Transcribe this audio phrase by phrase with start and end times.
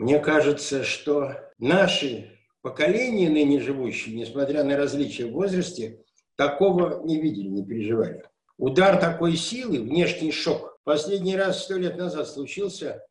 [0.00, 2.30] Мне кажется, что наши
[2.62, 6.02] поколения ныне живущие, несмотря на различия в возрасте,
[6.36, 8.24] такого не видели, не переживали.
[8.56, 13.04] Удар такой силы, внешний шок, последний раз сто лет назад случился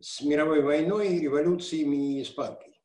[0.00, 2.76] с мировой войной, революциями и испанкой.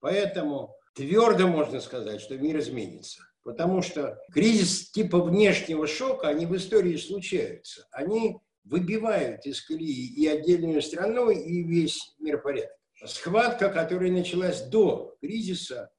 [0.00, 3.20] Поэтому твердо можно сказать, что мир изменится.
[3.42, 7.86] Потому что кризис типа внешнего шока, они в истории случаются.
[7.90, 12.75] Они выбивают из колеи и отдельную страну, и весь миропорядок.
[13.04, 15.90] Схватка, которая началась до кризиса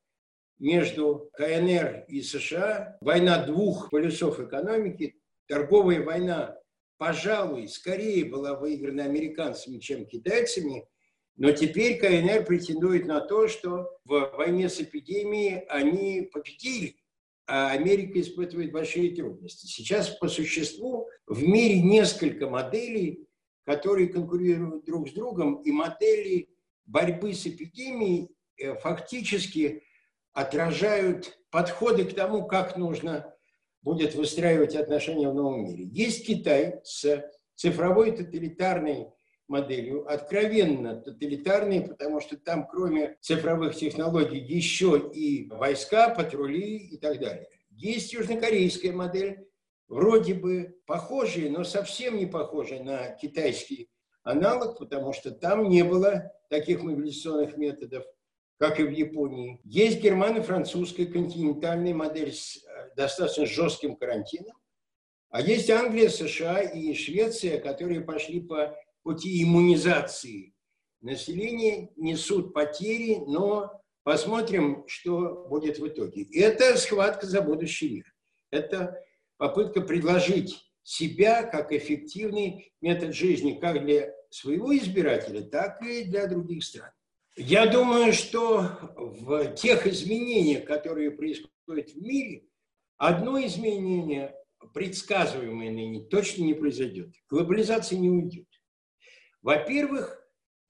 [0.60, 5.16] между КНР и США, война двух полюсов экономики,
[5.48, 6.58] торговая война,
[6.98, 10.88] пожалуй, скорее была выиграна американцами, чем китайцами,
[11.36, 16.98] но теперь КНР претендует на то, что в войне с эпидемией они победили
[17.48, 19.68] а Америка испытывает большие трудности.
[19.68, 23.26] Сейчас по существу в мире несколько моделей,
[23.66, 26.50] которые конкурируют друг с другом, и модели
[26.88, 29.84] борьбы с эпидемией э, фактически
[30.34, 33.34] отражают подходы к тому, как нужно
[33.82, 35.86] будет выстраивать отношения в новом мире.
[35.86, 37.24] Есть Китай с
[37.56, 39.08] цифровой тоталитарной
[39.48, 47.20] моделью, откровенно тоталитарной, потому что там кроме цифровых технологий еще и войска, патрули и так
[47.20, 47.48] далее.
[47.70, 49.48] Есть южнокорейская модель,
[49.88, 53.90] вроде бы похожая, но совсем не похожая на китайский
[54.28, 58.04] аналог, потому что там не было таких мобилизационных методов,
[58.58, 59.62] как и в Японии.
[59.64, 64.56] Есть германо-французская континентальная модель с э, достаточно жестким карантином,
[65.30, 70.54] а есть Англия, США и Швеция, которые пошли по пути иммунизации
[71.02, 76.28] населения, несут потери, но посмотрим, что будет в итоге.
[76.34, 78.16] Это схватка за будущий мир.
[78.52, 79.02] Это
[79.38, 80.58] попытка предложить
[80.88, 86.92] себя как эффективный метод жизни как для своего избирателя, так и для других стран.
[87.36, 92.46] Я думаю, что в тех изменениях, которые происходят в мире,
[92.98, 94.36] одно изменение,
[94.74, 97.14] предсказываемое ныне, точно не произойдет.
[97.30, 98.48] Глобализация не уйдет.
[99.44, 100.20] Во-первых,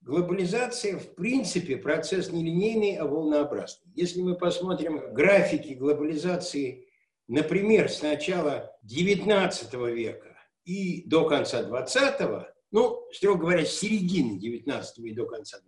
[0.02, 3.90] глобализация в принципе процесс не линейный, а волнообразный.
[3.94, 6.86] Если мы посмотрим графики глобализации,
[7.28, 14.84] например, с начала XIX века и до конца XX, ну, строго говоря, с середины XIX
[14.98, 15.64] и до конца XX,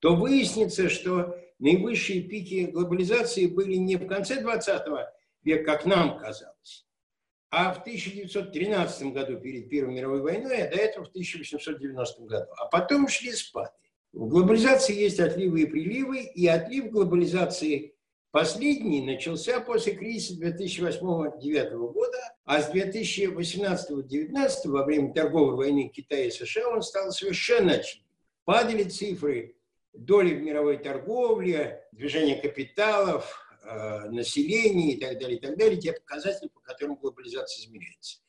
[0.00, 5.06] то выяснится, что наивысшие пики глобализации были не в конце XX
[5.42, 6.86] века, как нам казалось,
[7.50, 12.46] а в 1913 году, перед Первой мировой войной, а до этого в 1890 году.
[12.58, 13.70] А потом шли спады.
[14.12, 17.94] В глобализации есть отливы и приливы, и отлив глобализации
[18.30, 26.30] последний начался после кризиса 2008-2009 года, а с 2018-2019, во время торговой войны Китая и
[26.30, 28.06] США, он стал совершенно очевидным.
[28.44, 29.56] Падали цифры
[29.92, 35.92] доли в мировой торговле, движение капиталов, Э, населения и так далее, и так далее, те
[35.92, 38.20] показатели, по которым глобализация измеряется.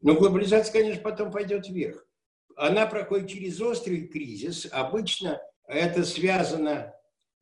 [0.00, 2.06] Но глобализация, конечно, потом пойдет вверх.
[2.54, 4.68] Она проходит через острый кризис.
[4.70, 6.94] Обычно это связано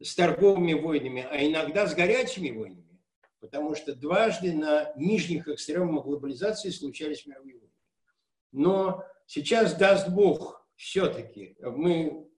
[0.02, 2.85] с торговыми войнами, а иногда с горячими войнами,
[3.46, 7.72] потому что дважды на нижних экстремумах глобализации случались мировые войны.
[8.52, 12.28] Но сейчас, даст Бог, все-таки мы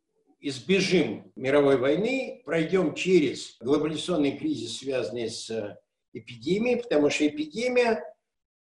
[0.41, 5.79] избежим мировой войны, пройдем через глобализационный кризис, связанный с
[6.13, 8.05] эпидемией, потому что эпидемия,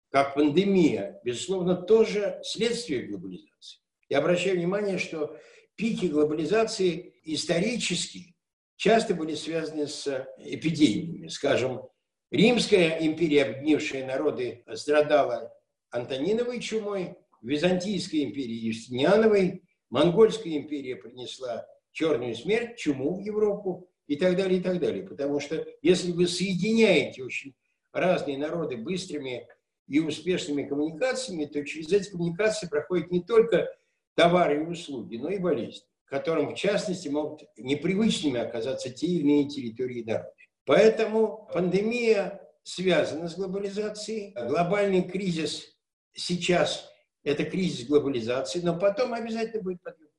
[0.09, 3.79] как пандемия, безусловно, тоже следствие глобализации.
[4.09, 5.37] Я обращаю внимание, что
[5.75, 8.35] пики глобализации исторически
[8.77, 11.27] часто были связаны с эпидемиями.
[11.27, 11.81] Скажем,
[12.29, 15.53] Римская империя, объединившая народы, страдала
[15.91, 24.35] Антониновой чумой, Византийская империя Юстиниановой, Монгольская империя принесла черную смерть, чуму в Европу и так
[24.35, 25.03] далее, и так далее.
[25.03, 27.55] Потому что если вы соединяете очень
[27.93, 29.47] разные народы быстрыми
[29.87, 33.73] и успешными коммуникациями, то через эти коммуникации проходят не только
[34.15, 39.47] товары и услуги, но и болезни, которым, в частности, могут непривычными оказаться те или иные
[39.47, 40.33] территории народа.
[40.67, 44.33] Поэтому пандемия связана с глобализацией.
[44.33, 45.73] Глобальный кризис
[46.13, 46.91] сейчас
[47.23, 50.09] это кризис глобализации, но потом обязательно будет подъем.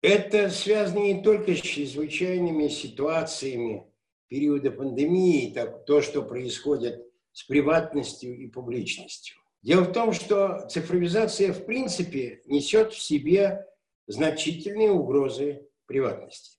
[0.00, 3.92] Это связано не только с чрезвычайными ситуациями
[4.28, 9.36] периода пандемии, так, то, что происходит с приватностью и публичностью.
[9.62, 13.66] Дело в том, что цифровизация в принципе несет в себе
[14.06, 16.58] значительные угрозы приватности.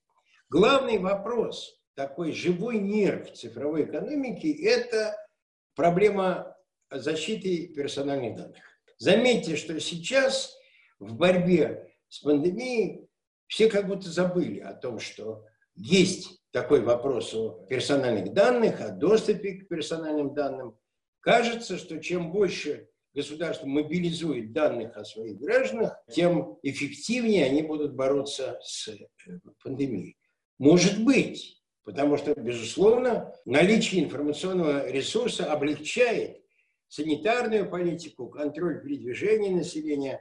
[0.49, 5.17] Главный вопрос, такой живой нерв цифровой экономики– это
[5.75, 6.55] проблема
[6.91, 8.63] защиты персональных данных.
[8.97, 10.55] Заметьте, что сейчас
[10.99, 13.07] в борьбе с пандемией
[13.47, 15.45] все как будто забыли о том, что
[15.75, 20.77] есть такой вопрос о персональных данных, о доступе к персональным данным.
[21.19, 28.59] Кажется, что чем больше государство мобилизует данных о своих гражданах, тем эффективнее они будут бороться
[28.61, 29.07] с э,
[29.63, 30.17] пандемией.
[30.59, 36.41] Может быть, потому что, безусловно, наличие информационного ресурса облегчает
[36.89, 40.19] санитарную политику, контроль передвижения населения.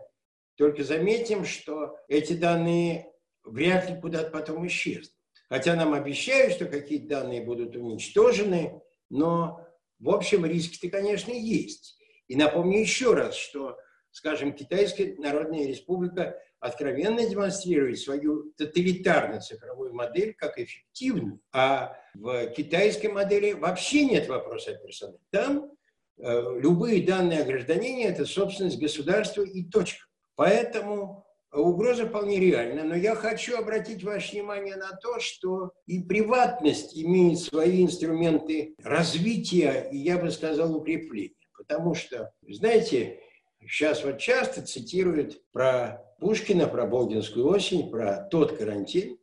[0.56, 3.12] Только заметим, что эти данные
[3.42, 5.10] вряд ли куда-то потом исчезнут.
[5.48, 8.80] Хотя нам обещают, что какие-то данные будут уничтожены,
[9.10, 9.66] но,
[9.98, 11.98] в общем, риски-то, конечно, есть.
[12.28, 13.76] И напомню еще раз, что,
[14.10, 23.08] скажем, Китайская Народная Республика откровенно демонстрирует свою тоталитарную цифровую модель как эффективную, а в китайской
[23.08, 25.18] модели вообще нет вопроса о персонале.
[25.30, 25.70] Там
[26.16, 30.06] э, любые данные о гражданине– это собственность государства и точка.
[30.36, 36.96] Поэтому угроза вполне реальна, но я хочу обратить ваше внимание на то, что и приватность
[36.96, 41.34] имеет свои инструменты развития и, я бы сказал, укрепления.
[41.66, 43.20] Потому что, знаете,
[43.60, 49.18] сейчас вот часто цитируют про Пушкина, про Болдинскую осень, про тот карантин.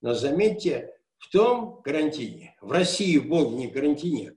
[0.00, 4.34] Но заметьте, в том карантине, в России в Болдине карантине,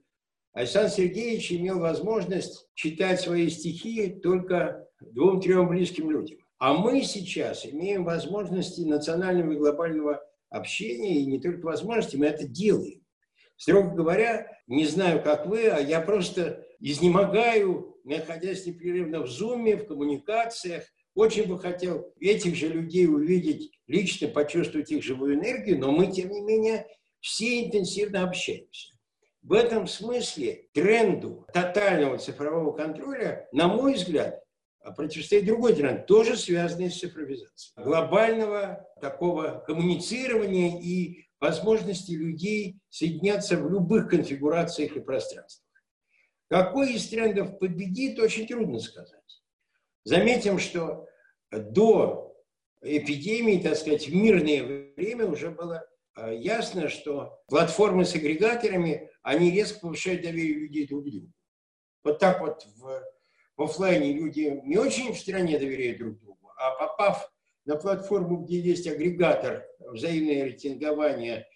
[0.52, 6.38] Александр Сергеевич имел возможность читать свои стихи только двум-трем близким людям.
[6.58, 12.46] А мы сейчас имеем возможности национального и глобального общения, и не только возможности, мы это
[12.46, 13.04] делаем.
[13.56, 19.86] Строго говоря, не знаю, как вы, а я просто изнемогаю, находясь непрерывно в зуме, в
[19.86, 20.84] коммуникациях.
[21.14, 26.30] Очень бы хотел этих же людей увидеть лично, почувствовать их живую энергию, но мы, тем
[26.30, 26.86] не менее,
[27.20, 28.94] все интенсивно общаемся.
[29.42, 34.42] В этом смысле тренду тотального цифрового контроля, на мой взгляд,
[34.96, 37.82] противостоит другой тренд, тоже связанный с цифровизацией.
[37.82, 45.67] Глобального такого коммуницирования и возможности людей соединяться в любых конфигурациях и пространствах.
[46.48, 49.42] Какой из трендов победит, очень трудно сказать.
[50.04, 51.06] Заметим, что
[51.50, 52.34] до
[52.80, 59.50] эпидемии, так сказать, в мирное время уже было а, ясно, что платформы с агрегаторами, они
[59.50, 61.32] резко повышают доверие людей друг другу.
[62.02, 63.02] Вот так вот в,
[63.56, 67.30] в офлайне люди не очень в стране доверяют друг другу, а попав
[67.66, 71.46] на платформу, где есть агрегатор, взаимное рейтингование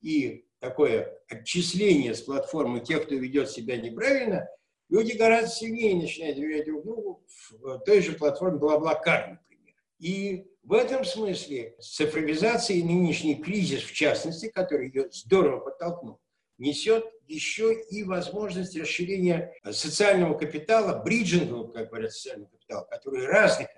[0.00, 4.48] и такое отчисление с платформы тех, кто ведет себя неправильно,
[4.88, 9.74] люди гораздо сильнее начинают доверять друг другу в той же платформе Блаблакар, например.
[9.98, 16.20] И в этом смысле цифровизация и нынешний кризис, в частности, который ее здорово подтолкнул,
[16.58, 23.68] несет еще и возможность расширения социального капитала, бриджингового, как говорят, социального капитала, который разных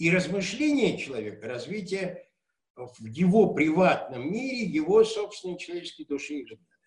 [0.00, 2.24] и размышления человека, развитие
[2.86, 6.44] в его приватном мире, его собственной человеческой души.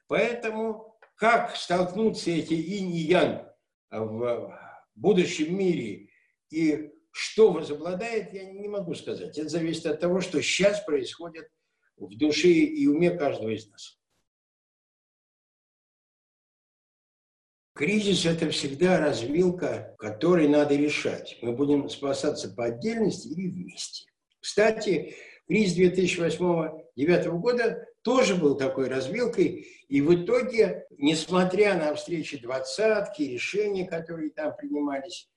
[0.07, 3.48] Поэтому как столкнуться эти инь и ян
[3.90, 4.60] в
[4.95, 6.10] будущем мире
[6.50, 9.38] и что возобладает, я не могу сказать.
[9.38, 11.47] Это зависит от того, что сейчас происходит
[11.95, 14.00] в душе и уме каждого из нас.
[17.76, 21.38] Кризис– это всегда развилка, которой надо решать.
[21.42, 24.06] Мы будем спасаться по отдельности или вместе.
[24.40, 25.16] Кстати,
[25.47, 33.85] Кризис 2008-2009 года тоже был такой развилкой, и в итоге, несмотря на встречи двадцатки, решения,
[33.85, 35.30] которые там принимались,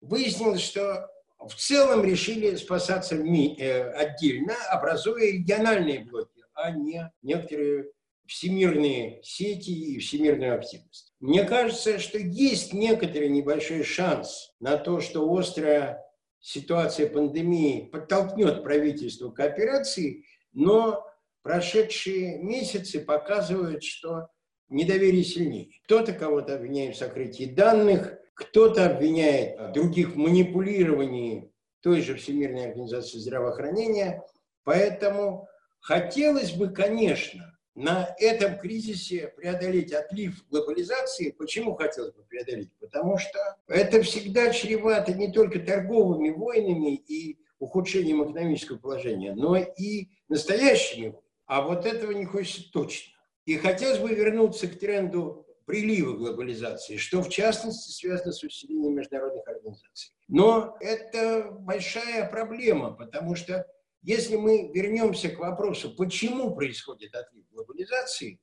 [0.00, 1.08] выяснилось, что
[1.38, 7.90] в целом решили спасаться э, отдельно, образуя региональные блоки, а не некоторые
[8.26, 11.12] всемирные сети и всемирную активность.
[11.20, 16.05] Мне кажется, что есть некоторый небольшой шанс на то, что острая
[16.46, 21.04] ситуация пандемии подтолкнет правительство к операции, но
[21.42, 24.28] прошедшие месяцы показывают, что
[24.68, 25.70] недоверие сильнее.
[25.84, 31.50] Кто-то кого-то обвиняет в сокрытии данных, кто-то обвиняет других в манипулировании
[31.80, 34.22] той же Всемирной организации здравоохранения.
[34.62, 35.48] Поэтому
[35.80, 41.30] хотелось бы, конечно, на этом кризисе преодолеть отлив глобализации.
[41.30, 42.70] Почему хотелось бы преодолеть?
[42.80, 50.08] Потому что это всегда чревато не только торговыми войнами и ухудшением экономического положения, но и
[50.28, 51.14] настоящими.
[51.44, 53.12] А вот этого не хочется точно.
[53.44, 59.46] И хотелось бы вернуться к тренду прилива глобализации, что в частности связано с усилением международных
[59.46, 60.12] организаций.
[60.28, 63.66] Но это большая проблема, потому что
[64.06, 68.38] если мы вернемся к вопросу, почему происходит отлив глобализации,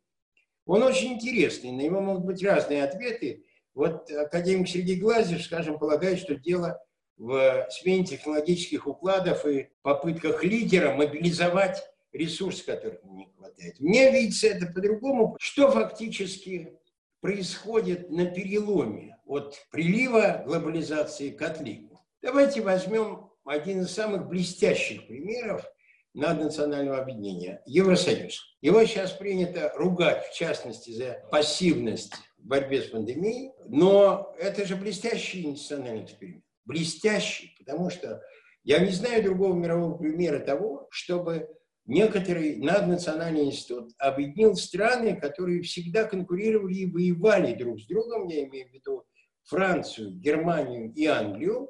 [0.65, 3.45] он очень интересный, на него могут быть разные ответы.
[3.73, 6.83] Вот академик Сергей Глазев, скажем, полагает, что дело
[7.15, 13.79] в смене технологических укладов и попытках лидера мобилизовать ресурс, которых не хватает.
[13.79, 16.77] Мне видится это по-другому, что фактически
[17.21, 22.01] происходит на переломе от прилива глобализации к отливу.
[22.21, 25.65] Давайте возьмем один из самых блестящих примеров
[26.13, 28.57] наднационального объединения– Евросоюз.
[28.61, 34.75] Его сейчас принято ругать, в частности, за пассивность в борьбе с пандемией, но это же
[34.75, 36.43] блестящий национальный эксперимент.
[36.65, 38.21] Блестящий, потому что
[38.63, 41.49] я не знаю другого мирового примера того, чтобы
[41.85, 48.69] некоторый наднациональный институт объединил страны, которые всегда конкурировали и воевали друг с другом, я имею
[48.69, 49.03] в виду
[49.43, 51.69] Францию, Германию и Англию.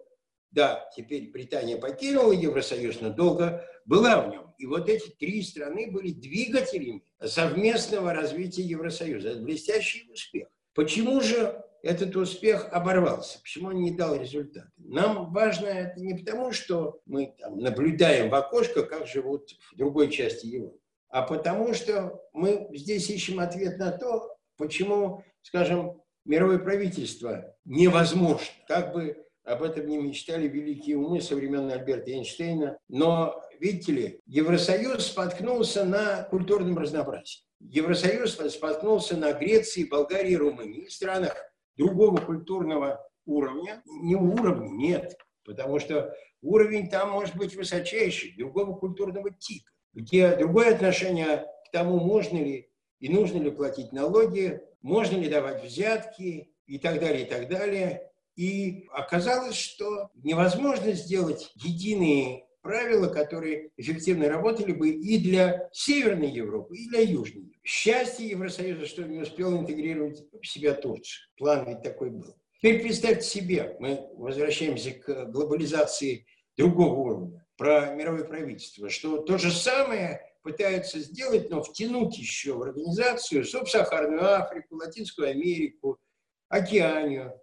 [0.53, 4.53] Да, теперь Британия покинула Евросоюз, но долго была в нем.
[4.59, 9.29] И вот эти три страны были двигателями совместного развития Евросоюза.
[9.29, 10.47] Это блестящий успех.
[10.75, 13.39] Почему же этот успех оборвался?
[13.41, 14.71] Почему он не дал результата?
[14.77, 20.11] Нам важно это не потому, что мы там, наблюдаем в окошко, как живут в другой
[20.11, 20.77] части Европы,
[21.09, 28.47] а потому что мы здесь ищем ответ на то, почему, скажем, мировое правительство невозможно.
[28.67, 32.77] Как бы об этом не мечтали великие умы со времен Альберта Эйнштейна.
[32.87, 37.43] Но, видите ли, Евросоюз споткнулся на культурном разнообразии.
[37.59, 41.35] Евросоюз споткнулся на Греции, Болгарии, Румынии, странах
[41.77, 43.81] другого культурного уровня.
[43.85, 50.75] Не уровня, нет, потому что уровень там может быть высочайший, другого культурного типа, где другое
[50.75, 52.69] отношение к тому, можно ли
[52.99, 58.12] и нужно ли платить налоги, можно ли давать взятки и так далее, и так далее.
[58.35, 66.77] И оказалось, что невозможно сделать единые правила, которые эффективно работали бы и для Северной Европы,
[66.77, 67.51] и для Южной.
[67.63, 71.27] Счастье Евросоюза, что не успел интегрировать в себя Турцию.
[71.37, 72.35] План ведь такой был.
[72.61, 76.25] Теперь представьте себе, мы возвращаемся к глобализации
[76.55, 82.61] другого уровня, про мировое правительство, что то же самое пытаются сделать, но втянуть еще в
[82.61, 85.99] организацию субсахарную Африку, Латинскую Америку,
[86.47, 87.33] Океанию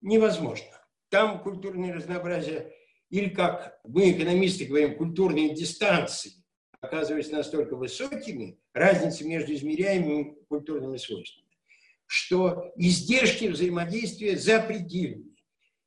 [0.00, 0.66] невозможно.
[1.08, 2.72] Там культурное разнообразие
[3.10, 6.32] или, как мы, экономисты, говорим, культурные дистанции,
[6.80, 11.48] оказываются настолько высокими, разница между измеряемыми культурными свойствами,
[12.06, 15.34] что издержки взаимодействия запредельны.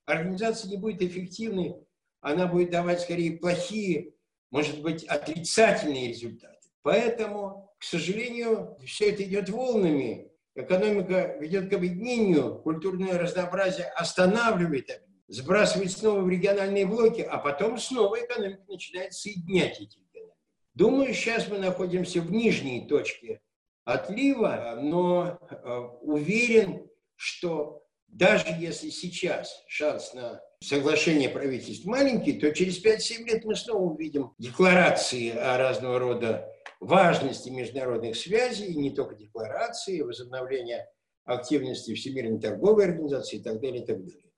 [0.05, 1.75] Организация не будет эффективной,
[2.21, 4.13] она будет давать скорее плохие,
[4.51, 6.69] может быть, отрицательные результаты.
[6.83, 10.29] Поэтому, к сожалению, все это идет волнами.
[10.55, 18.19] Экономика ведет к объединению, культурное разнообразие останавливает сбрасывает снова в региональные блоки, а потом снова
[18.23, 20.33] экономика начинает соединять эти регионы.
[20.73, 23.41] Думаю, сейчас мы находимся в нижней точке
[23.83, 32.83] отлива, но э, уверен, что даже если сейчас шанс на соглашение правительств маленький, то через
[32.83, 36.52] 5-7 лет мы снова увидим декларации о разного рода
[36.85, 40.89] важности международных связей, не только декларации, возобновления
[41.25, 44.31] активности Всемирной торговой организации и так далее, и так далее.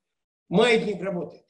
[0.50, 1.46] Маятник работает.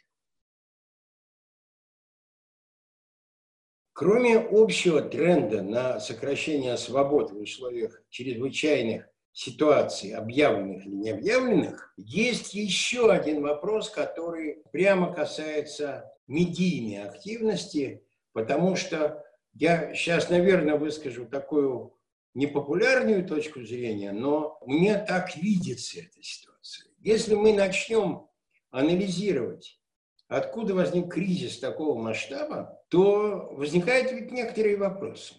[3.94, 12.54] Кроме общего тренда на сокращение свобод в условиях чрезвычайных ситуаций, объявленных или не объявленных, есть
[12.54, 19.24] еще один вопрос, который прямо касается медийной активности, потому что
[19.56, 21.98] я сейчас, наверное, выскажу такую
[22.34, 26.92] непопулярную точку зрения, но мне так видится эта ситуация.
[27.00, 28.28] Если мы начнем
[28.70, 29.80] анализировать,
[30.28, 35.36] откуда возник кризис такого масштаба, то возникают ведь некоторые вопросы.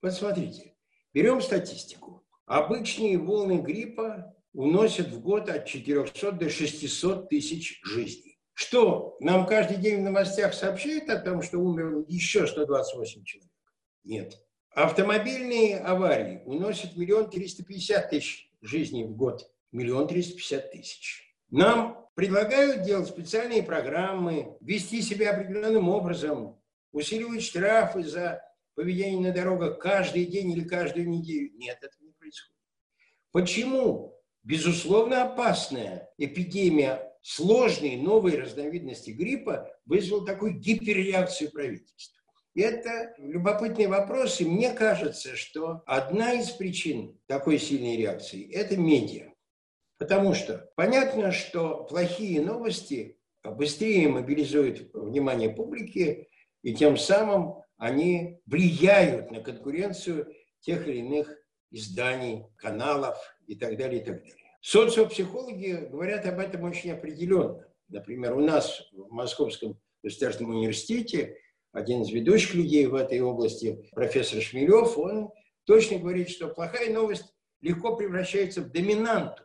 [0.00, 0.74] Посмотрите,
[1.14, 2.26] берем статистику.
[2.44, 8.27] Обычные волны гриппа уносят в год от 400 до 600 тысяч жизней.
[8.60, 13.52] Что, нам каждый день в новостях сообщают о том, что умерло еще 128 человек?
[14.02, 14.36] Нет.
[14.70, 19.48] Автомобильные аварии уносят миллион триста пятьдесят тысяч жизней в год.
[19.70, 21.32] Миллион триста пятьдесят тысяч.
[21.50, 26.60] Нам предлагают делать специальные программы, вести себя определенным образом,
[26.90, 28.42] усиливать штрафы за
[28.74, 31.52] поведение на дорогах каждый день или каждую неделю.
[31.54, 32.56] Нет, это не происходит.
[33.30, 34.20] Почему?
[34.42, 42.18] Безусловно, опасная эпидемия сложной новой разновидности гриппа вызвала такую гиперреакцию правительства.
[42.54, 49.32] Это любопытный вопрос, и мне кажется, что одна из причин такой сильной реакции– это медиа.
[49.98, 56.28] Потому что понятно, что плохие новости быстрее мобилизуют внимание публики,
[56.62, 61.32] и тем самым они влияют на конкуренцию тех или иных
[61.70, 64.47] изданий, каналов и так далее, и так далее.
[64.60, 67.64] Социопсихологи говорят об этом очень определенно.
[67.88, 71.38] Например, у нас в Московском государственном университете,
[71.72, 75.30] один из ведущих людей в этой области, профессор Шмелев, он
[75.64, 79.44] точно говорит, что плохая новость легко превращается в доминанту.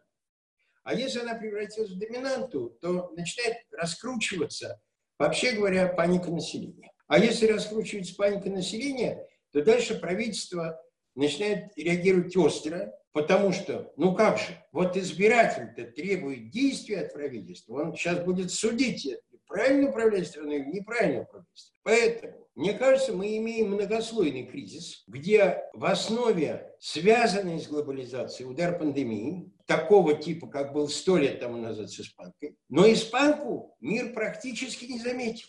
[0.84, 4.82] А если она превратилась в доминанту, то начинает раскручиваться,
[5.17, 6.91] вообще говоря, паника населения.
[7.08, 10.82] А если раскручивается паника населения, то дальше правительство
[11.15, 17.96] начинает реагировать остро, потому что, ну как же, вот избиратель-то требует действия от правительства, он
[17.96, 19.08] сейчас будет судить,
[19.48, 21.79] правильно управлять страной или неправильно управлять страной.
[21.84, 29.51] Поэтому, мне кажется, мы имеем многослойный кризис, где в основе связанный с глобализацией удар пандемии,
[29.65, 35.00] такого типа, как был сто лет тому назад с испанкой, но испанку мир практически не
[35.00, 35.48] заметил.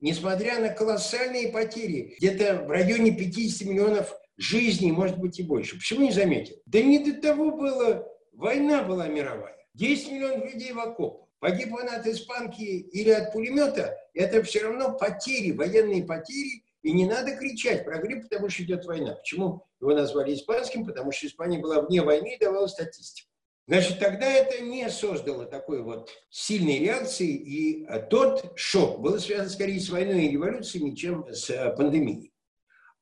[0.00, 5.76] Несмотря на колоссальные потери, где-то в районе 50 миллионов жизней, может быть, и больше.
[5.76, 6.56] Почему не заметил?
[6.66, 9.56] Да не до того было, война была мировая.
[9.74, 11.28] 10 миллионов людей в окопах.
[11.40, 17.06] Погиб он от испанки или от пулемета, это все равно потери, военные потери, и не
[17.06, 19.14] надо кричать про грипп, потому что идет война.
[19.14, 20.86] Почему его назвали испанским?
[20.86, 23.28] Потому что Испания была вне войны и давала статистику.
[23.66, 29.80] Значит, тогда это не создало такой вот сильной реакции, и тот шок был связан скорее
[29.80, 32.33] с войной и революциями, чем с э, пандемией.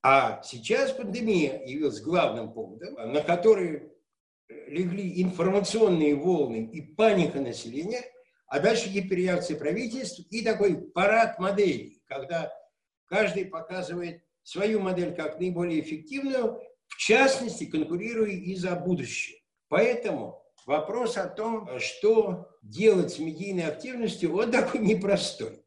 [0.03, 3.93] А сейчас пандемия явилась главным поводом, на который
[4.49, 8.03] легли информационные волны и паника населения,
[8.49, 12.53] а дальше гиперреакция правительств и такой парад моделей, когда
[13.07, 19.39] каждый показывает свою модель как наиболее эффективную, в частности, конкурируя и за будущее.
[19.69, 25.65] Поэтому вопрос о том, что делать с медийной активностью, он такой непростой.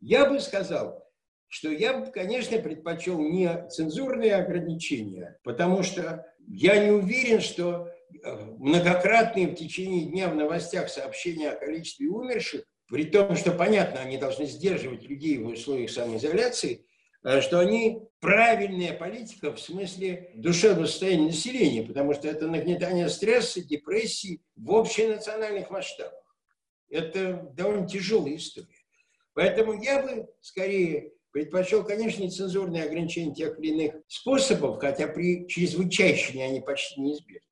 [0.00, 1.07] Я бы сказал,
[1.48, 7.88] что я бы, конечно, предпочел не цензурные ограничения, потому что я не уверен, что
[8.22, 14.00] э, многократные в течение дня в новостях сообщения о количестве умерших, при том, что, понятно,
[14.00, 16.86] они должны сдерживать людей в условиях самоизоляции,
[17.24, 23.62] э, что они правильная политика в смысле душевного состояния населения, потому что это нагнетание стресса,
[23.62, 26.12] депрессии в общенациональных масштабах.
[26.90, 28.68] Это довольно тяжелая история.
[29.34, 36.44] Поэтому я бы скорее предпочел, конечно, нецензурные ограничения тех или иных способов, хотя при чрезвычайшей
[36.44, 37.46] они почти неизбежны,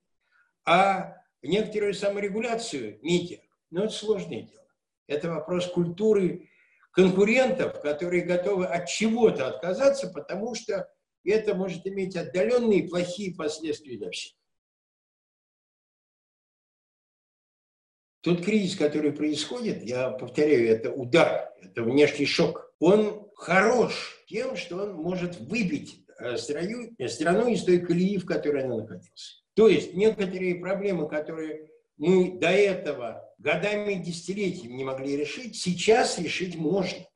[0.64, 3.40] а некоторую саморегуляцию медиа.
[3.70, 4.66] Но это сложное дело.
[5.06, 6.48] Это вопрос культуры
[6.90, 10.90] конкурентов, которые готовы от чего-то отказаться, потому что
[11.24, 14.34] это может иметь отдаленные плохие последствия для всех.
[18.22, 22.74] Тот кризис, который происходит, я повторяю, это удар, это внешний шок.
[22.80, 28.64] Он хорош тем, что он может выбить э, страну, страну из той колеи, в которой
[28.64, 29.44] она находилась.
[29.54, 36.18] То есть некоторые проблемы, которые мы до этого годами и десятилетиями не могли решить, сейчас
[36.18, 37.06] решить можно.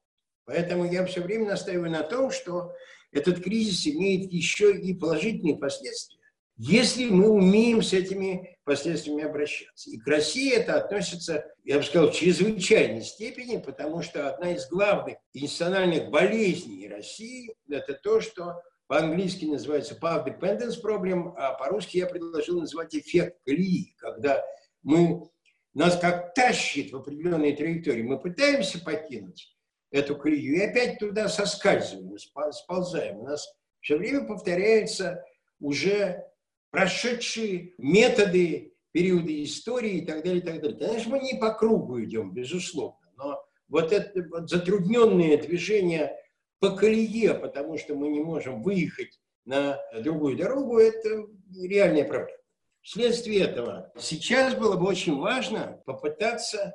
[0.44, 2.72] Поэтому я все время настаиваю на том, что
[3.12, 6.19] этот кризис имеет еще и положительные последствия
[6.62, 9.88] если мы умеем с этими последствиями обращаться.
[9.88, 14.68] И к России это относится, я бы сказал, в чрезвычайной степени, потому что одна из
[14.68, 22.06] главных институциональных болезней России– это то, что по-английски называется path dependence problem, а по-русски я
[22.06, 24.44] предложил называть эффект колеи, когда
[24.82, 25.30] мы,
[25.72, 29.56] нас как тащит в определенные траектории, мы пытаемся покинуть
[29.90, 32.18] эту колею и опять туда соскальзываем,
[32.52, 33.20] сползаем.
[33.20, 35.24] У нас все время повторяется
[35.58, 36.29] уже
[36.70, 40.78] прошедшие методы, периоды истории и так далее, и так далее.
[40.78, 46.16] Конечно, мы не по кругу идем, безусловно, но вот это вот затрудненное движение
[46.58, 52.38] по колее, потому что мы не можем выехать на другую дорогу, это реальная проблема.
[52.82, 56.74] Вследствие этого сейчас было бы очень важно попытаться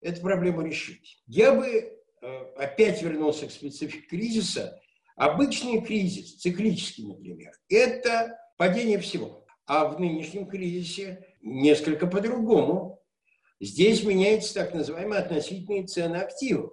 [0.00, 1.22] эту проблему решить.
[1.26, 1.96] Я бы э,
[2.56, 4.80] опять вернулся к специфике кризиса.
[5.16, 9.44] Обычный кризис, циклический, например, это падение всего.
[9.66, 13.02] А в нынешнем кризисе несколько по-другому.
[13.60, 16.72] Здесь меняются так называемые относительные цены активов.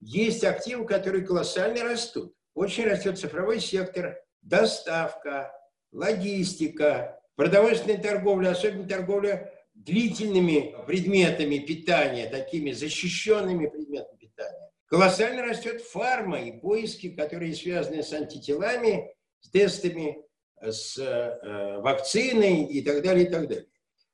[0.00, 2.34] Есть активы, которые колоссально растут.
[2.54, 5.52] Очень растет цифровой сектор, доставка,
[5.92, 14.70] логистика, продовольственная торговля, особенно торговля длительными предметами питания, такими защищенными предметами питания.
[14.86, 20.18] Колоссально растет фарма и поиски, которые связаны с антителами, с тестами
[20.62, 23.66] с э, вакциной и так далее, и так далее.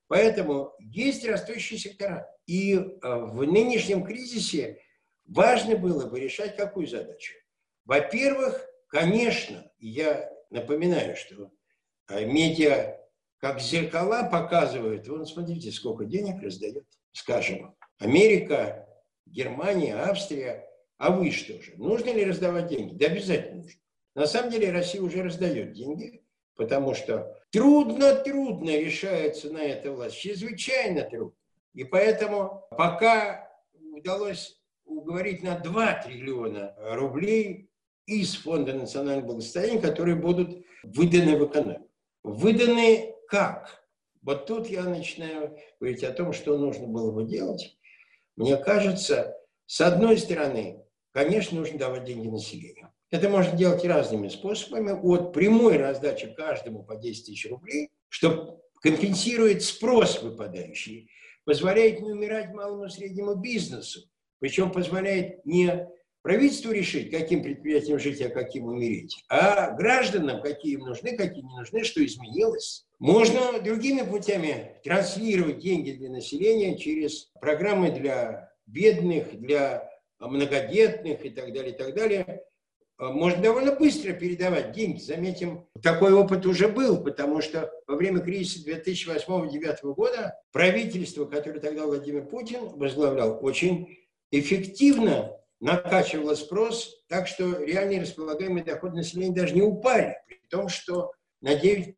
[0.07, 2.27] Поэтому есть растущие сектора.
[2.45, 4.81] И э, в нынешнем кризисе
[5.25, 7.33] важно было бы решать какую задачу?
[7.85, 11.51] Во-первых, конечно, я напоминаю, что
[12.09, 12.99] э, медиа
[13.37, 18.87] как зеркала показывают, вон смотрите, сколько денег раздает, скажем, Америка,
[19.25, 21.73] Германия, Австрия, А вы что же?
[21.75, 22.95] Нужно ли раздавать деньги?
[22.95, 23.81] Да обязательно нужно.
[24.15, 26.24] На самом деле Россия уже раздает деньги,
[26.55, 31.35] потому что трудно-трудно решается на это власть, чрезвычайно трудно.
[31.73, 33.49] И поэтому пока
[33.91, 37.69] удалось уговорить на 2 триллиона рублей
[38.05, 41.89] из Фонда национального благосостояния, которые будут выданы в экономику.
[42.23, 43.85] Выданы как?
[44.21, 47.77] Вот тут я начинаю говорить о том, что нужно было бы делать.
[48.35, 52.91] Мне кажется, с одной стороны, конечно, нужно давать деньги населению.
[53.11, 54.91] Это можно делать разными способами.
[54.91, 61.09] От прямой раздачи каждому по 10 тысяч рублей, что компенсирует спрос выпадающий,
[61.45, 64.01] позволяет не умирать малому и среднему бизнесу,
[64.39, 65.87] причем позволяет не
[66.25, 71.55] правительству решить, каким предприятиям жить, а каким умереть, а гражданам, какие им нужны, какие не
[71.55, 72.87] нужны, что изменилось.
[72.97, 79.87] Можно другими путями транслировать деньги для населения через программы для бедных, для
[80.19, 82.44] многодетных и так далее, и так далее.
[82.97, 84.99] Можно довольно быстро передавать деньги.
[84.99, 91.85] Заметим, такой опыт уже был, потому что во время кризиса 2008-2009 года правительство, которое тогда
[91.85, 93.97] Владимир Путин возглавлял, очень
[94.31, 101.11] эффективно накачивала спрос, так что реальные располагаемые доходы населения даже не упали, при том, что
[101.41, 101.95] на 9%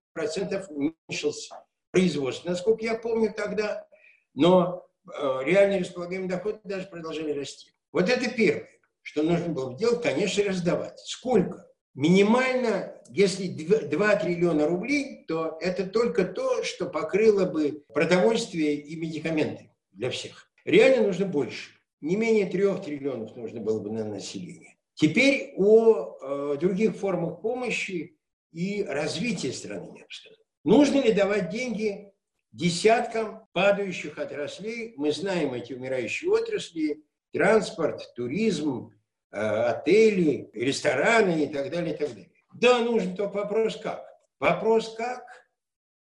[0.69, 3.85] уменьшился производство, насколько я помню тогда,
[4.33, 7.71] но э, реальные располагаемые доходы даже продолжали расти.
[7.91, 8.69] Вот это первое,
[9.07, 10.99] что нужно было делать, конечно, раздавать.
[10.99, 11.65] Сколько?
[11.95, 19.71] Минимально, если 2 триллиона рублей, то это только то, что покрыло бы продовольствие и медикаменты
[19.93, 20.51] для всех.
[20.65, 24.75] Реально нужно больше не менее трех триллионов нужно было бы на население.
[24.93, 26.17] Теперь о
[26.53, 28.17] э, других формах помощи
[28.51, 30.37] и развития страны, я бы сказал.
[30.63, 32.11] Нужно ли давать деньги
[32.51, 34.93] десяткам падающих отраслей?
[34.97, 38.91] Мы знаем эти умирающие отрасли, транспорт, туризм,
[39.31, 42.31] отели, рестораны и так далее, и так далее.
[42.53, 44.05] Да, нужен только вопрос как.
[44.39, 45.23] Вопрос как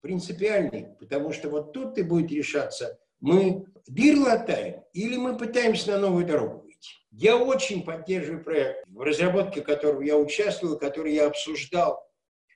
[0.01, 5.97] принципиальный, потому что вот тут и будет решаться мы дыр латаем или мы пытаемся на
[5.97, 6.91] новую дорогу выйти.
[7.11, 12.07] Я очень поддерживаю проект, в разработке которого я участвовал, который я обсуждал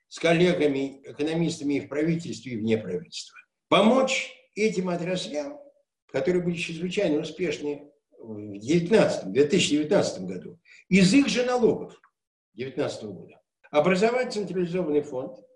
[0.08, 3.38] с коллегами, экономистами и в правительстве, и вне правительства.
[3.68, 5.60] Помочь этим отраслям,
[6.12, 12.00] которые были чрезвычайно успешны в 19, 2019 году, из их же налогов
[12.54, 13.42] 2019 года.
[13.72, 15.38] Образовать централизованный фонд–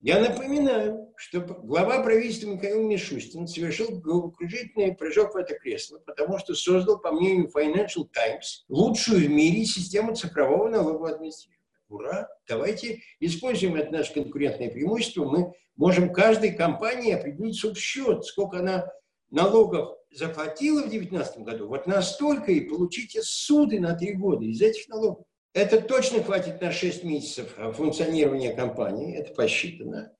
[0.00, 6.54] я напоминаю, что глава правительства Михаил Мишустин совершил головокружительный прыжок в это кресло, потому что
[6.54, 11.58] создал, по мнению Financial Times, лучшую в мире систему цифрового налогового администрирования.
[11.88, 12.28] Ура!
[12.46, 15.24] Давайте используем это наше конкурентное преимущество.
[15.24, 18.88] Мы можем каждой компании определить счет, сколько она
[19.30, 24.88] налогов заплатила в 2019 году, вот настолько и получите суды на три года из этих
[24.88, 25.24] налогов.
[25.52, 30.12] Это точно хватит на 6 месяцев функционирования компании, это посчитано.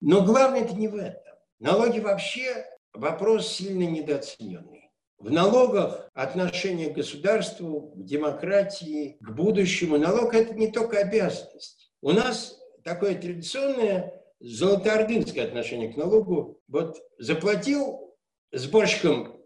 [0.00, 1.34] Но главное это не в этом.
[1.58, 4.90] Налоги вообще вопрос сильно недооцененный.
[5.18, 9.98] В налогах отношение к государству, к демократии, к будущему.
[9.98, 11.92] Налог– это не только обязанность.
[12.00, 16.58] У нас такое традиционное золотоордынское отношение к налогу.
[16.68, 18.09] Вот заплатил
[18.52, 19.40] сборщикам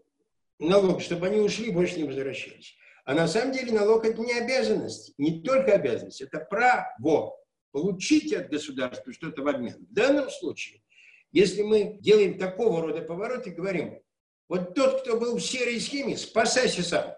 [0.59, 2.75] налог, чтобы они ушли, больше не возвращались.
[3.05, 7.35] А на самом деле налог– это не обязанность, не только обязанность, это право
[7.71, 9.85] получить от государства что-то в обмен.
[9.89, 10.81] В данном случае,
[11.31, 14.01] если мы делаем такого рода поворот и говорим,
[14.47, 17.13] вот тот, кто был в серой схеме, спасайся сам.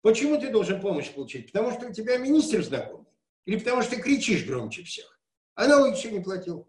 [0.00, 1.52] Почему ты должен помощь получить?
[1.52, 3.06] Потому что у тебя министр знакомый?
[3.44, 5.20] Или потому что ты кричишь громче всех?
[5.54, 6.68] А налоги еще не платил.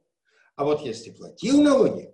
[0.56, 2.14] А вот если платил налоги,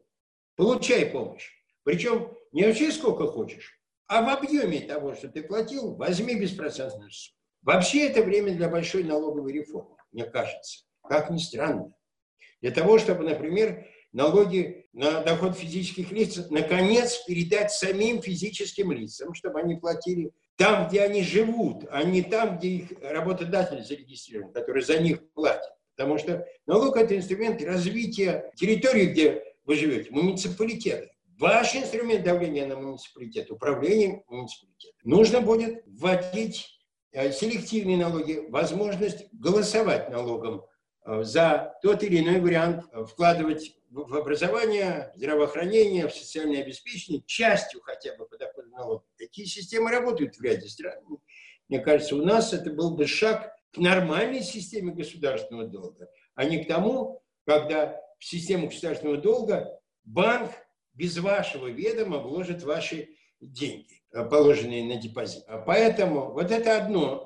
[0.55, 1.58] получай помощь.
[1.83, 7.35] Причем не вообще сколько хочешь, а в объеме того, что ты платил, возьми беспроцентную сумму.
[7.61, 10.85] Вообще это время для большой налоговой реформы, мне кажется.
[11.07, 11.93] Как ни странно.
[12.61, 19.59] Для того, чтобы, например, налоги на доход физических лиц наконец передать самим физическим лицам, чтобы
[19.59, 24.99] они платили там, где они живут, а не там, где их работодатель зарегистрирован, который за
[24.99, 25.71] них платит.
[25.95, 31.09] Потому что налог– это инструмент развития территории, где вы живете, муниципалитета.
[31.39, 34.99] Ваш инструмент давления на муниципалитет, управление муниципалитетом.
[35.03, 36.67] Нужно будет вводить
[37.13, 40.65] э, селективные налоги, возможность голосовать налогом
[41.05, 47.79] э, за тот или иной вариант, э, вкладывать в образование, здравоохранение, в социальное обеспечение, частью
[47.83, 49.05] хотя бы подоходного налога.
[49.17, 50.99] Такие системы работают в ряде стран.
[51.69, 56.65] Мне кажется, у нас это был бы шаг к нормальной системе государственного долга, а не
[56.65, 60.51] к тому, когда в систему государственного долга банк
[60.93, 65.43] без вашего ведома вложит ваши деньги, положенные на депозит.
[65.65, 67.25] Поэтому вот это одно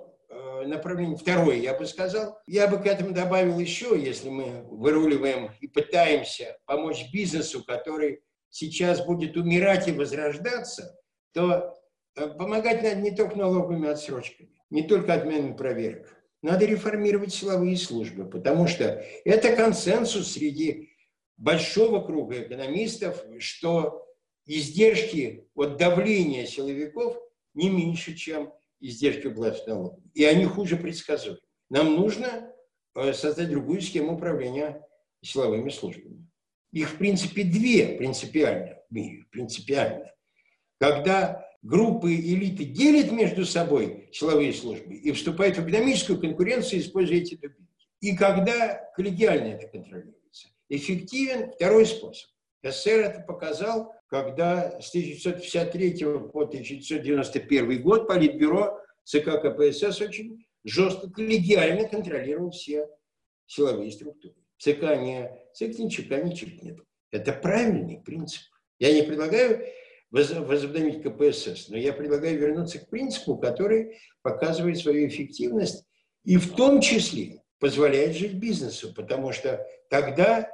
[0.65, 1.17] направление.
[1.17, 6.57] Второе, я бы сказал, я бы к этому добавил еще, если мы выруливаем и пытаемся
[6.65, 10.95] помочь бизнесу, который сейчас будет умирать и возрождаться,
[11.33, 11.75] то
[12.13, 16.07] помогать надо не только налоговыми отсрочками, не только отменой проверок.
[16.41, 20.92] Надо реформировать силовые службы, потому что это консенсус среди
[21.37, 24.05] большого круга экономистов, что
[24.45, 27.17] издержки от давления силовиков
[27.53, 29.99] не меньше, чем издержки власти налогов.
[30.13, 31.39] И они хуже предсказуемы.
[31.69, 32.53] Нам нужно
[32.95, 34.85] э, создать другую схему управления
[35.21, 36.27] силовыми службами.
[36.71, 40.11] Их, в принципе, две принципиально в мире, принципиально.
[40.79, 47.35] Когда группы элиты делят между собой силовые службы и вступают в экономическую конкуренцию, используя эти
[47.35, 47.63] дубинки.
[48.01, 49.67] И когда коллегиально это
[50.33, 50.47] контролируется.
[50.69, 52.29] Эффективен второй способ.
[52.63, 61.87] СССР это показал, когда с 1953 по 1991 год Политбюро ЦК КПСС очень жестко коллегиально
[61.87, 62.87] контролировал все
[63.47, 64.35] силовые структуры.
[64.57, 66.79] ЦК не ЦК ничего, ничего нет.
[67.11, 68.43] Это правильный принцип.
[68.79, 69.65] Я не предлагаю
[70.09, 71.69] возобновить КПСС.
[71.69, 75.85] Но я предлагаю вернуться к принципу, который показывает свою эффективность
[76.23, 80.51] и в том числе позволяет жить бизнесу, потому что тогда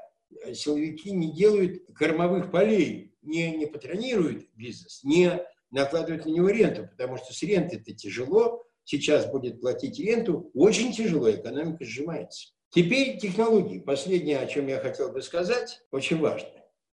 [0.54, 5.41] силовики не делают кормовых полей, не, не патронируют бизнес, не
[5.72, 10.93] накладывают на него ренту, потому что с ренты это тяжело, сейчас будет платить ренту, очень
[10.93, 12.50] тяжело, экономика сжимается.
[12.69, 13.80] Теперь технологии.
[13.80, 16.50] Последнее, о чем я хотел бы сказать, очень важно.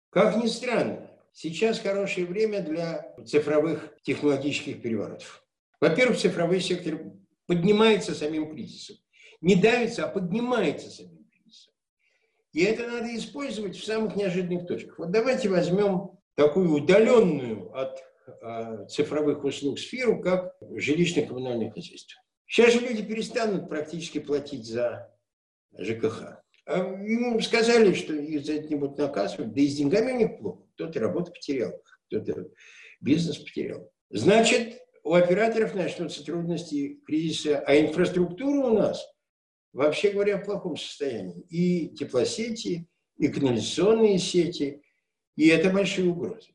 [0.10, 5.46] Как ни странно, Сейчас хорошее время для цифровых технологических переворотов.
[5.80, 7.00] Во-первых, цифровой сектор
[7.46, 8.98] поднимается самим кризисом.
[9.42, 11.74] Не давится, а поднимается самим кризисом.
[12.52, 15.00] И это надо использовать в самых неожиданных точках.
[15.00, 18.04] Вот давайте возьмем такую удаленную от
[18.42, 22.22] э, цифровых услуг сферу, как жилищно-коммунальное хозяйство.
[22.48, 25.14] Сейчас же люди перестанут практически платить за
[25.78, 26.42] ЖКХ.
[26.66, 30.38] А сказали, что их за это не будут наказывать, да и с деньгами у них
[30.40, 30.64] плохо.
[30.76, 31.74] Кто-то работу потерял,
[32.08, 32.50] кто-то
[33.02, 33.92] бизнес потерял.
[34.10, 39.04] Значит, у операторов начнутся трудности кризиса, а инфраструктура у нас,
[39.74, 41.42] вообще говоря, в плохом состоянии.
[41.50, 44.82] И теплосети, и канализационные сети,
[45.36, 46.54] и это большие угрозы.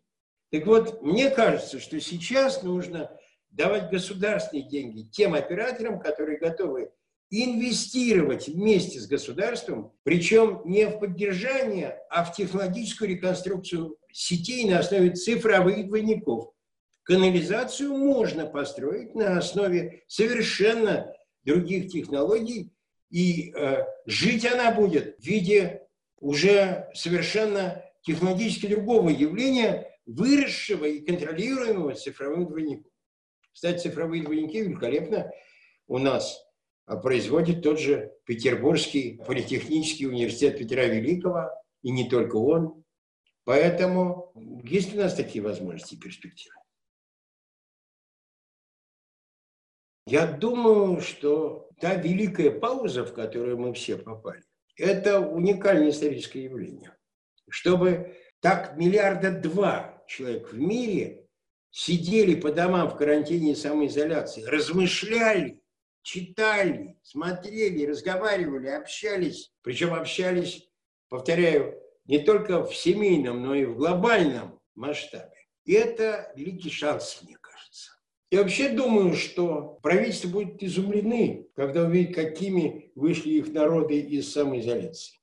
[0.51, 3.11] Так вот, мне кажется, что сейчас нужно
[3.51, 6.91] давать государственные деньги тем операторам, которые готовы
[7.31, 15.11] инвестировать вместе с государством, причем не в поддержание, а в технологическую реконструкцию сетей на основе
[15.11, 16.53] цифровых двойников.
[17.03, 22.73] Канализацию можно построить на основе совершенно других технологий,
[23.11, 25.87] и э, жить она будет в виде
[26.19, 32.91] уже совершенно технологически другого явления, выросшего и контролируемого цифровым двойником.
[33.53, 35.31] Кстати, цифровые двойники великолепно
[35.87, 36.45] у нас
[36.87, 41.51] а производит тот же Петербургский политехнический университет Петра Великого,
[41.83, 42.85] и не только он.
[43.45, 44.33] Поэтому
[44.65, 46.57] есть у нас такие возможности и перспективы.
[50.15, 54.45] Я думаю, что та великая пауза, в которую мы все попали,
[54.77, 56.97] это уникальное историческое явление.
[57.51, 61.27] Чтобы так миллиарда два человек в мире
[61.71, 65.61] сидели по домам в карантине и самоизоляции, размышляли
[66.03, 69.51] читали, смотрели, разговаривали, общались.
[69.63, 70.71] Причем общались,
[71.09, 75.35] повторяю, не только в семейном, но и в глобальном масштабе.
[75.65, 77.37] И это великий шанс, мне.
[78.31, 85.21] Я вообще думаю, что правительство будет изумлены, когда увидит, какими вышли их народы из самоизоляции.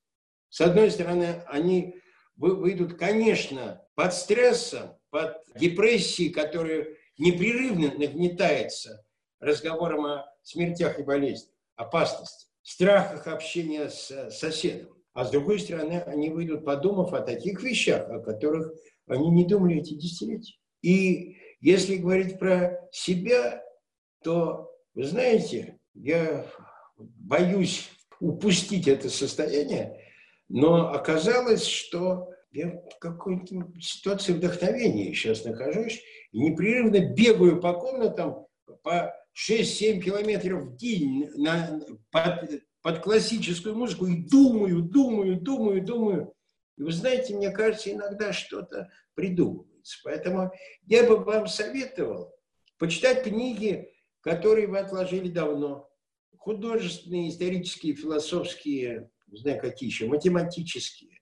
[0.49, 1.95] С одной стороны, они
[2.35, 6.87] выйдут, конечно, под стрессом, под депрессией, которая
[7.17, 9.05] непрерывно нагнетается
[9.39, 14.95] разговором о смертях и болезнях, опасности, страхах общения с соседом.
[15.13, 18.73] А с другой стороны, они выйдут, подумав о таких вещах, о которых
[19.07, 20.55] они не думали эти десятилетия.
[20.81, 23.63] И если говорить про себя,
[24.23, 26.45] то, вы знаете, я
[26.97, 29.99] боюсь упустить это состояние,
[30.49, 38.45] но оказалось, что я в какой-то ситуации вдохновения сейчас нахожусь и непрерывно бегаю по комнатам,
[38.83, 46.33] по 6-7 километров в день на, под, под классическую музыку и думаю, думаю, думаю, думаю.
[46.77, 48.89] И вы знаете, мне кажется, иногда что-то
[49.81, 49.99] придумывается.
[50.03, 50.51] Поэтому
[50.85, 52.33] я бы вам советовал
[52.77, 53.89] почитать книги,
[54.21, 55.89] которые вы отложили давно.
[56.37, 61.19] Художественные, исторические, философские, не знаю какие еще, математические,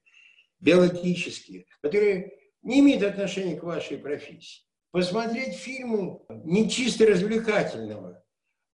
[0.60, 4.64] биологические, которые не имеют отношения к вашей профессии.
[4.92, 8.24] посмотреть фильмы не чисто развлекательного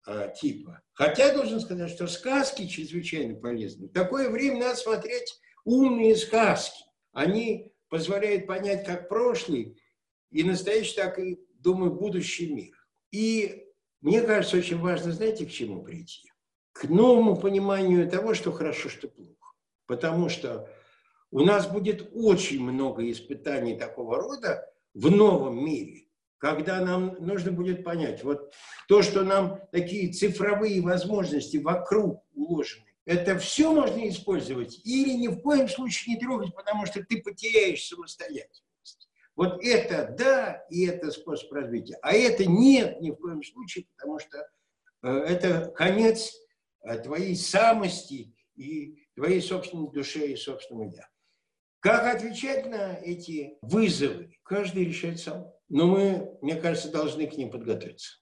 [0.06, 0.82] а, типа.
[0.92, 3.88] Хотя должен сказать, что сказки чрезвычайно полезны.
[3.88, 6.84] В такое время надо смотреть умные сказки.
[7.12, 9.76] Они позволяют понять как прошлый
[10.30, 12.74] и настоящий, так и, думаю, будущий мир.
[13.10, 13.66] И
[14.00, 16.30] мне кажется, очень важно, знаете, к чему прийти?
[16.72, 19.52] К новому пониманию того, что хорошо, что плохо.
[19.86, 20.68] Потому что
[21.30, 27.82] у нас будет очень много испытаний такого рода в новом мире, когда нам нужно будет
[27.82, 28.52] понять, вот
[28.88, 35.40] то, что нам такие цифровые возможности вокруг уложены, это все можно использовать или ни в
[35.40, 39.08] коем случае не трогать, потому что ты потеряешь самостоятельность.
[39.36, 41.98] Вот это да, и это способ развития.
[42.02, 44.38] А это нет ни в коем случае, потому что
[45.02, 46.32] э, это конец
[46.82, 51.08] э, твоей самости и твоей собственной душе и собственному я.
[51.80, 55.52] Как отвечать на эти вызовы, каждый решает сам.
[55.68, 58.18] Но мы, мне кажется, должны к ним подготовиться.